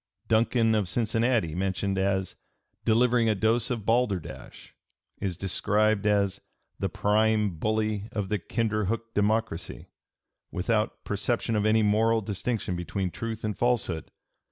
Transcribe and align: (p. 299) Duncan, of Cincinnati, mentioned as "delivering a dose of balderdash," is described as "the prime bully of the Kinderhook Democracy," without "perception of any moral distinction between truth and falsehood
(p. 0.01 0.29
299) 0.29 0.33
Duncan, 0.71 0.79
of 0.79 0.89
Cincinnati, 0.89 1.53
mentioned 1.53 1.97
as 1.99 2.33
"delivering 2.85 3.29
a 3.29 3.35
dose 3.35 3.69
of 3.69 3.85
balderdash," 3.85 4.73
is 5.19 5.37
described 5.37 6.07
as 6.07 6.41
"the 6.79 6.89
prime 6.89 7.51
bully 7.59 8.09
of 8.11 8.29
the 8.29 8.39
Kinderhook 8.39 9.13
Democracy," 9.13 9.89
without 10.49 11.03
"perception 11.03 11.55
of 11.55 11.67
any 11.67 11.83
moral 11.83 12.23
distinction 12.23 12.75
between 12.75 13.11
truth 13.11 13.43
and 13.43 13.55
falsehood 13.55 14.09